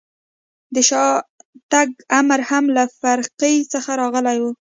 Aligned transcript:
د 0.73 0.77
شاتګ 0.89 1.89
امر 2.19 2.39
هم 2.49 2.65
له 2.75 2.83
فرقې 3.01 3.55
څخه 3.73 3.91
راغلی 4.01 4.37
و. 4.41 4.45